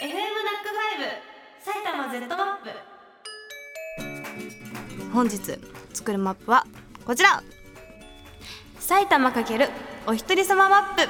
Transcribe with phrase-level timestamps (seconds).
[0.00, 1.12] FM ナックファイブ
[1.62, 2.70] 埼玉 Z マップ。
[5.12, 5.36] 本日
[5.92, 6.66] 作るマップは
[7.04, 7.42] こちら。
[8.78, 9.70] 埼玉×
[10.06, 11.02] お一人様マップ。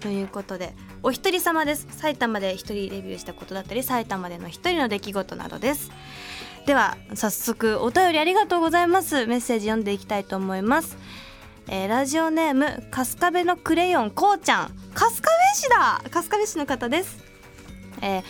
[0.00, 0.72] ということで
[1.02, 1.86] お一人様です。
[1.90, 5.90] 埼玉で一人レビューしたことだったり埼玉での一人の出来事などです。
[6.64, 9.26] では早速お便りありがとうございます。
[9.26, 10.96] メッセージ読んでいきたいと思います。
[11.68, 14.72] えー、ラジオネーム春日部のクレヨンこうちゃん。
[14.94, 16.02] 春日部市だ。
[16.10, 17.22] 春日部市の方です。
[18.02, 18.22] えー、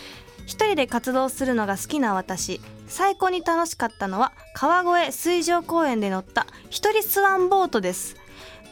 [0.44, 2.60] 一人で活動するのが好きな私。
[2.86, 8.16] 最高に楽しかったのは川越水上公園で乗った一人スワンボートです。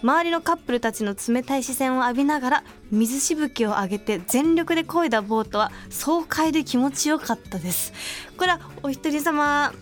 [0.03, 7.93] 周りのカップルたちの冷たい視線を浴びながら水しぶきを上げて全力で漕いだボートは爽快で気持ちよかったです。
[8.37, 9.73] これはお一人様。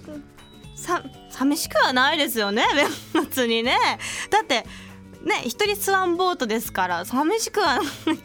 [0.88, 2.64] さ寂しくはないですよね
[3.12, 3.76] 別にね。
[4.30, 4.64] だって
[5.22, 7.82] ね一人スワンボートですから寂しくはな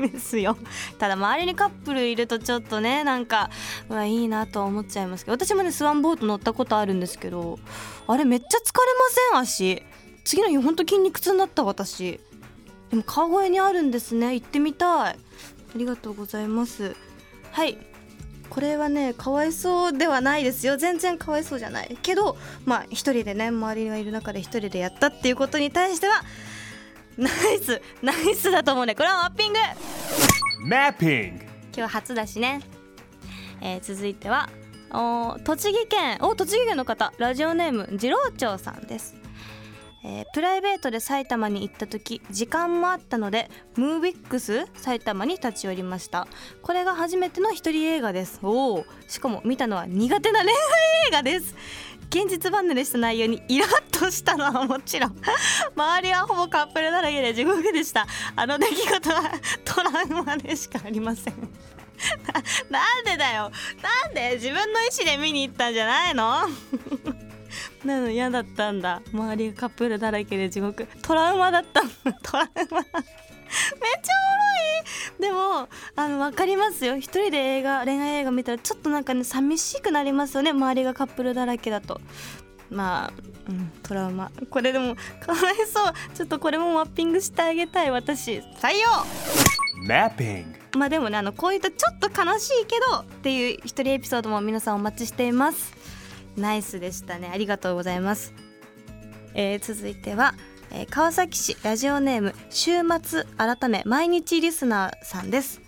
[0.08, 0.58] いですよ。
[0.98, 3.50] ただ周りにカップルいるとちょっとねなんか
[3.90, 5.34] うわいいなと思っちゃいますけど。
[5.36, 7.60] 私もねスワンボート乗ったことあるんですけど
[8.08, 9.74] あれめっちゃ疲れません？
[9.76, 9.84] 足。
[10.24, 12.22] 次の日ほんと筋肉痛になった私。
[12.92, 14.36] でも川越にあるんですね。
[14.36, 15.16] 行ってみたい。
[15.16, 15.16] あ
[15.76, 16.96] りがとうございます。
[17.52, 17.78] はい。
[18.54, 20.78] これはねかわいそうではないですよ。
[20.78, 26.24] 全然かわいそうじゃないけどまあ一人でね周りがいる中で一人でやったっていうことに対しては
[27.18, 28.94] ナイスナイスだと思うね。
[28.94, 29.60] これはマッピング。
[30.68, 32.62] マッピング今日初だしね、
[33.60, 34.50] えー、続いては
[34.92, 37.12] お栃木県お栃木県の方。
[37.18, 39.16] ラジオネーム次郎長さんです
[40.06, 46.28] えー、プライベートで埼玉に行った時時間もあったのでムービックス埼玉に立ち寄りました。
[46.62, 48.40] これが初めての一人映画です。
[48.44, 50.54] おおしかも見たのは苦手な恋愛
[51.08, 51.56] 映画です。
[52.10, 55.16] 現実離れした内容にイラッとしたのはもちろん。
[55.76, 58.06] 周りはほぼカップルだらけで地獄でした。
[58.36, 59.32] あの出来事は
[59.66, 61.34] トラウマでしかありません。
[62.70, 63.52] なんでだよ。
[63.82, 66.48] なんで自分の意思で見に行ったんじゃないの？
[67.86, 69.02] なの嫌だったんだ。
[69.14, 70.88] 周りがカップルだらけで地獄。
[71.02, 71.82] トラウマだった
[72.24, 72.64] トラウマ。
[72.64, 74.62] めっちゃおもろ
[75.20, 75.22] い。
[75.22, 76.98] でもあの分かりますよ。
[76.98, 80.52] 一人で映画恋愛映画見たらちょっとなんかね寂しくなりますよね。
[80.52, 82.02] 周りがカップルだらけだと。
[82.70, 83.14] まあ、
[83.50, 84.32] うん、トラウマ。
[84.50, 85.94] これでもかわいそう。
[86.16, 87.92] ちょっとこれもマッピングしてあげたい。
[87.92, 88.90] 私採用。
[89.88, 95.74] マッピングまあでもねあのこういうとちょっと悲しいけどっていう一人エピソードも皆さんお待ちしています
[96.38, 97.30] ナイスでしたね。
[97.32, 98.34] ありがとうございます、
[99.34, 100.34] えー、続いては、
[100.72, 102.72] えー、川崎市ラジオネーム週
[103.02, 105.62] 末改め毎日リスナーさんです、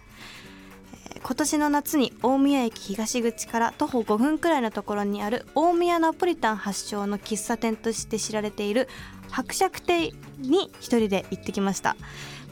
[1.15, 8.87] えー、今年の夏に大宮駅東口から徒歩5分くらいのところにある大宮ナポリタン発祥の喫茶店として知られている
[9.29, 11.95] 伯爵亭に一人で行ってきました。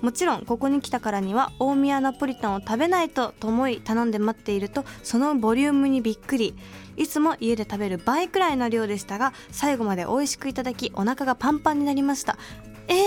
[0.04, 6.54] もちろんここに来たからには大宮ナポリタンを食べないとと思い頼んで待っているとそのボリュームにびっくり。
[6.96, 12.38] いつも家で食べる倍くらいの量でしたが最後まで美味しくいただきお腹がパンパンになりました。
[12.88, 12.98] えー、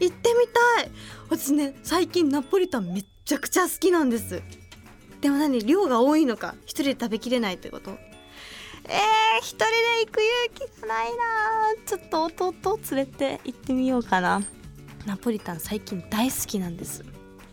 [0.00, 0.46] 行ってみ
[0.76, 0.90] たい。
[1.30, 4.42] 私ね最近ナポリタンめっちゃくちゃ好きなんです。
[5.22, 7.92] でも何量が多いのか一人で食べきれないってこと？
[7.92, 9.70] えー、一人で
[10.04, 11.16] 行く勇気がないな。
[11.86, 14.42] ちょっと弟を連れて行ってみようかな。
[15.06, 17.04] ナポリタン最近大好きなんです。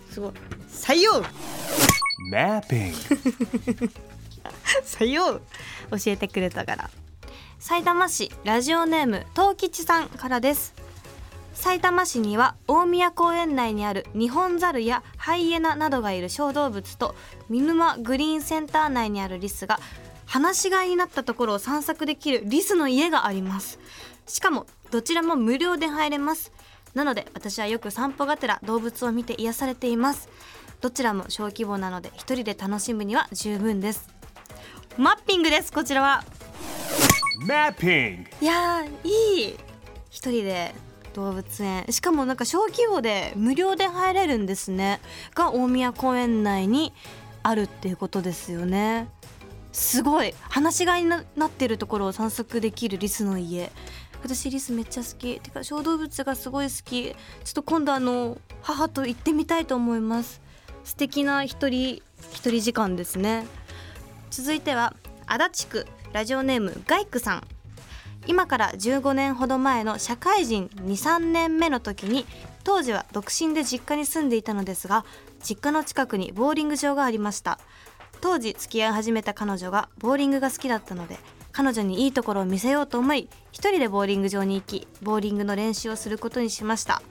[0.10, 0.32] すごい。
[0.70, 1.22] 採用。
[2.32, 3.92] マッピング
[4.84, 5.40] 採用。
[5.40, 5.42] 教
[6.08, 6.90] えてくれたから。
[7.60, 10.74] 埼玉市ラジオネーム東吉さんからです。
[11.54, 17.16] 埼玉市には大宮公園内にあるニホンザルやハイエナなどがいる小動物と
[17.50, 19.80] 見沼グリーンセンター内にあるリスが
[20.28, 23.80] 放し飼いになったところを散策できるリスの家があります。
[24.28, 26.52] しかもどちらも無料で入れます
[26.96, 30.30] なので私はよく散歩がてら動物を見て癒されています。
[30.82, 34.10] どちらも小規模なので一人で楽しむには十分です。
[34.98, 36.24] マッピングですこちらは。
[37.46, 37.88] マッピ
[38.22, 39.56] ングいやいい。
[40.10, 40.74] 一人で
[41.14, 41.86] 動物園。
[41.90, 45.02] しかもなんか小規模で無料で入れるんですね。
[45.34, 46.94] が大宮公園内に
[47.44, 49.10] あるっていうことですよね。
[49.74, 50.34] すごい。
[50.50, 53.72] 放し飼いになってるところを散策できるリスの家
[54.26, 55.40] 私リスめっちゃ好き。
[55.40, 57.04] てか小動物がすごい好き。
[57.04, 57.14] ちょ
[57.52, 60.42] っと今度あの母と行ってみたいと思います。
[60.84, 62.02] 素敵な一人
[62.32, 63.46] 一人時間ですね。
[64.32, 64.96] 続いては
[65.28, 67.44] 足立区ラジオネームガイクさん。
[68.26, 72.26] 今から15年ほど前の社会人23年目の時に
[72.64, 75.06] 当時は独身で実家に住んでいたのですが
[75.48, 77.60] 実家の近くにボーリング場がありました。
[78.22, 81.20] 当時付き合い始めた彼女がボーリングが好きだったので
[81.56, 87.02] 彼女にいいところを見せようと思い一人でボーリング場に行きボーリングの練習をすることにしました。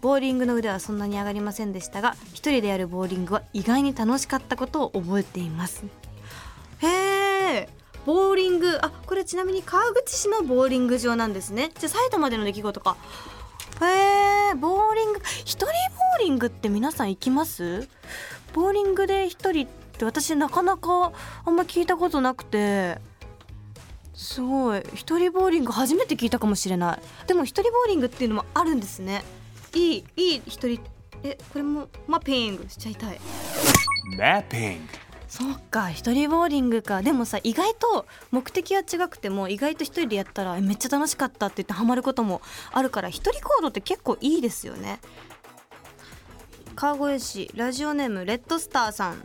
[0.00, 5.84] ボーリングの腕はそんなに上がりませんでしたが一人でやるボーリングは意外に楽しかったことを覚えています。
[6.78, 7.68] へえ
[8.06, 11.72] ボーリングあこれちなみに川口市のボーリング場なんですね。
[11.76, 12.96] じゃあ埼玉での出来事か。
[13.82, 15.74] へえボーリング一人ボー
[16.20, 17.88] リングって皆さん行きます？
[18.54, 21.12] ボーリングで一人って私なかなか
[21.44, 23.09] あんま聞いたことなくて。
[24.14, 24.82] すごい。
[24.94, 27.26] 一人ボーリング初めて聞いたかもしれない。
[27.26, 29.24] でも一人ボーリングっていうのもあるんですね。
[29.74, 30.80] いいいい一人。
[31.22, 33.20] えこれもマッピングしちゃいたい。
[34.18, 34.80] Mapping.
[35.28, 37.02] そうか一人ボーリングか。
[37.02, 42.42] でもさ意外と目的は違くても意外と一人でやったらえめっちゃ楽しかったって言ってハマることも
[42.72, 45.00] あるから一人行動って結構いいですよね。
[46.74, 49.22] 川越市ラジオネームレッドスターさん。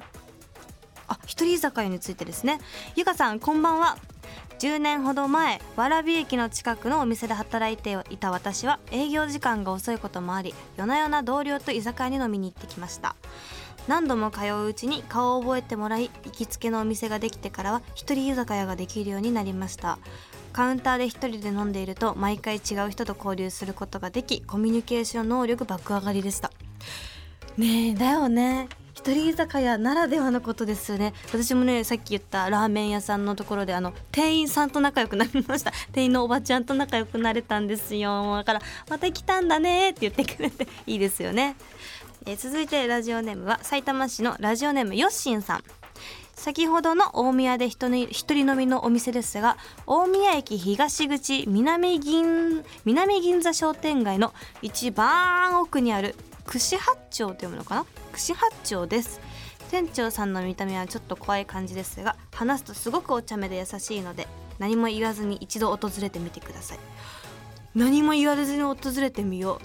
[1.07, 2.59] あ一人居酒屋についてですね。
[2.95, 3.97] ゆかさんこんばんは
[4.59, 13.15] 10年ほど前蕨駅の近くのお店で働いていた私は営業時間が遅いこともあり夜な夜な同僚と居酒屋に飲みに行ってきました。
[13.87, 19.99] 何度も通ううちに顔を覚えてもらい行きつけのお店ができてからは一人居酒屋ができるようになりました。
[20.53, 26.51] カウンターで一人で飲んでいると毎回違う人と交流することができコミュニケーション能力爆上がりでした。
[27.57, 28.69] ねえだよね。
[29.13, 31.13] 人居酒屋ならではのことですよね。
[31.27, 35.71] 私もねさっき言ったラーメン屋さんのところであの店員さんと仲良くなりました。
[35.91, 38.35] 店員のおばちゃんと仲良くなれたんですよ。
[38.35, 41.55] だからまた来たんだねって言ってくれて いいですよね。
[42.25, 45.63] え続いてラジオネームは埼玉市のラジオネームよっしんさん。
[46.35, 56.13] 先ほどの大宮で一人一人飲みのお店ですが大宮駅東口南銀南銀座商店街の一番奥にある
[56.45, 57.85] 串八丁と読むのかな？
[58.13, 59.19] 串八丁です。
[59.71, 64.27] 店長さんの見た目はちょっと怖い感じですが話すとすごくお茶目で優しいので
[64.59, 66.79] 何も言わずに一度訪れてみてください。
[67.73, 69.59] 何も言わずに訪れてみよ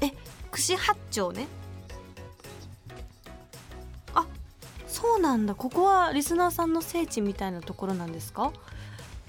[0.00, 0.04] う。
[0.04, 0.12] え
[0.50, 1.48] 串八丁ね？
[4.14, 4.26] あ
[4.86, 5.54] そうなんだ。
[5.54, 8.52] ここはリスナーさんの聖地みたいなところなんですか？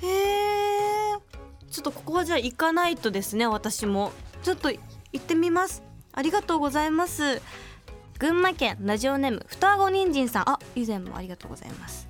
[0.03, 1.15] へえ
[1.71, 4.11] ちょっとここはじゃあ行かないとですね私も。
[4.43, 4.79] ちょっと行
[5.17, 5.83] ってみます。
[6.13, 7.41] ありがとうございます。
[8.19, 10.49] 群馬県ラジオネームふたごにんじんさん。
[10.49, 12.07] あ以前もありがとうございます。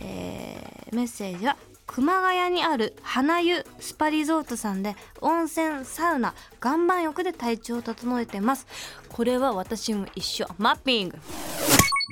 [0.00, 8.66] えーメッセージは熊谷にある花湯スパリゾートさんで温泉サウナ岩盤浴で体調を整えてます。
[9.08, 10.46] これは私も一緒。
[10.58, 11.18] マッピング。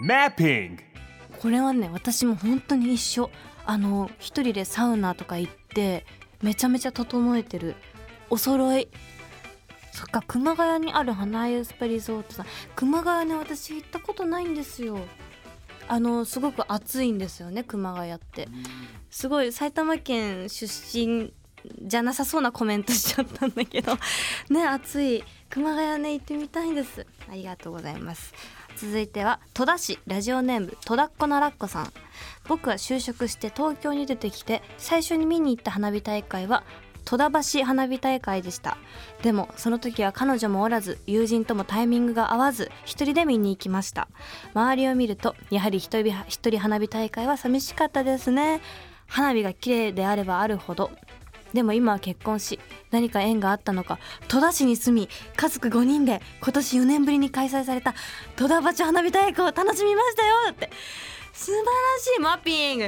[0.06, 0.78] Mapping.
[1.40, 3.30] これはね私も本当に一緒。
[3.66, 6.04] あの一人でサウナとか行って
[6.42, 7.76] めちゃめちゃ整えてる。
[8.30, 8.88] お揃い
[9.94, 12.46] そっか熊谷にある花湯スパリゾートさん。
[12.74, 14.98] 熊谷ね私行ったことないんですよ。
[15.86, 18.48] あのすごく暑いんですよね熊谷って。
[19.08, 21.32] すごい埼玉県出身
[21.80, 23.96] じゃなさそうなコメントしちゃったんだけど。
[24.50, 25.22] ね暑い。
[25.48, 27.06] 熊谷ね行ってみたいです。
[27.30, 28.34] ありがとうございます。
[28.76, 30.00] 続いては戸田市。
[30.08, 31.92] ラジオネーム戸田っ子ならっこさん。
[32.48, 36.64] 僕は就職して東京に出てきて最初に見に行った花火大会は
[37.04, 38.76] 戸田橋花火大会でした。
[39.22, 44.08] でもその時は彼女もおらず友人ともタイミングが合わず一人で見に行きました。
[44.54, 48.60] 周りを見るとやはり一人一人花火大会は寂しかったですね。
[49.06, 50.90] 花火が綺麗であればあるほど。
[51.52, 52.58] でも今は結婚し
[52.90, 57.94] 何か縁があったのか戸田市に住み家族5人で今年4年ぶりに開催された
[58.34, 60.70] 戸田橋花火大会を楽しみましたよだって
[61.32, 61.64] 素晴ら
[61.98, 62.84] しいマッピング。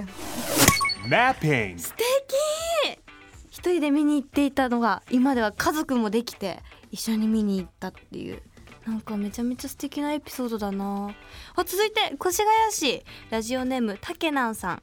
[1.08, 1.78] Mapping.
[1.78, 3.05] 素敵
[3.56, 6.58] 一人で見に行っていたのが今では家族もできて
[6.90, 8.42] 一緒に見に行ったっていう。
[8.86, 11.14] なんかめちゃめちゃ素敵なエピソードだな。
[11.54, 13.02] あ続いて越谷市。
[13.30, 14.82] ラジオネームたけなんさん。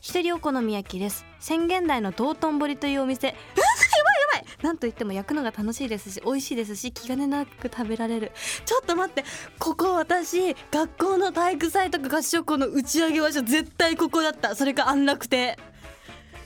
[0.00, 1.26] 一人お好み焼きです。
[1.40, 3.26] 宣言台の道頓堀というお店。
[3.26, 4.64] やばいやばい。
[4.64, 8.30] なんといっても焼くのが楽しいですし美味しいですし気兼ねなく食べられる。
[8.64, 9.24] ちょっと待って。
[9.58, 14.54] ここ私学校の体育祭とか合唱校の打ち上げ場所絶対ここだった。
[14.54, 15.58] それか安楽亭。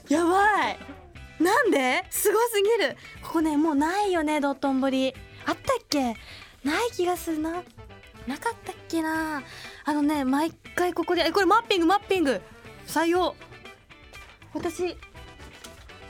[0.09, 0.96] やばい。
[1.39, 2.03] なんで？
[2.09, 2.97] すごすぎる。
[3.21, 5.13] ここねもうないよね道頓堀。
[5.45, 6.15] あったっけ？
[6.63, 7.63] ない気がするな。
[8.25, 9.43] なかったっけな？
[9.85, 12.41] あのね毎回ここでえこれマッピングマッピング。
[12.87, 13.35] 採用。
[14.53, 14.97] 私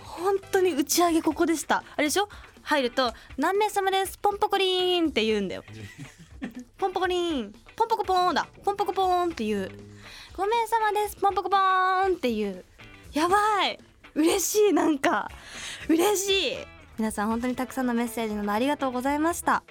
[0.03, 1.83] 本当に打ち上げここでした。
[1.95, 2.29] あれでしょ？
[2.63, 4.17] 入ると「何名様です？
[4.17, 5.63] ポンポコリーン」って言うんだよ。
[6.77, 7.53] ポンポコリーン。
[7.75, 8.47] ポンポコポーンだ。
[8.63, 9.71] ポンポコポーンって言う。
[10.35, 11.15] 5名様です？
[11.17, 12.63] ポンポコポーンっていう。
[13.13, 13.79] やばい
[14.17, 15.29] 嬉しいなんか。
[15.87, 16.57] 嬉しい。
[16.97, 19.63] 皆さん本当にたくさんのメッセージなどありがとうございました。